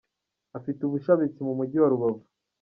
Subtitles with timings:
[0.57, 2.21] Afite ubushabitsi mu Mujyi wa Rubavu.